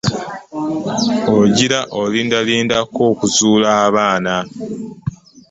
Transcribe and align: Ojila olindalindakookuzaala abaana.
Ojila 1.39 1.79
olindalindakookuzaala 2.01 3.69
abaana. 3.85 4.35